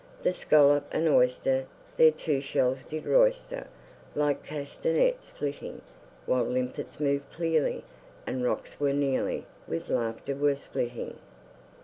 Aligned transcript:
The 0.23 0.33
scallop 0.33 0.87
and 0.91 1.07
oyster 1.07 1.67
Their 1.95 2.09
two 2.09 2.41
shells 2.41 2.79
did 2.89 3.05
roister, 3.05 3.67
Like 4.15 4.43
castanets 4.43 5.29
flitting; 5.29 5.83
While 6.25 6.45
limpets 6.45 6.99
moved 6.99 7.31
clearly, 7.31 7.83
And 8.25 8.43
rocks 8.43 8.73
very 8.73 8.93
nearly 8.93 9.45
With 9.67 9.89
laughter 9.91 10.33
were 10.33 10.55
splitting. 10.55 11.19